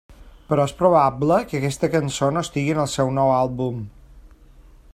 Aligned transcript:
Però 0.51 0.63
és 0.69 0.71
probable 0.79 1.35
que 1.51 1.59
aquesta 1.59 1.89
cançó 1.97 2.31
no 2.37 2.43
estigui 2.49 2.73
en 2.77 2.81
el 2.85 2.89
seu 2.97 3.13
nou 3.19 3.35
àlbum. 3.35 3.81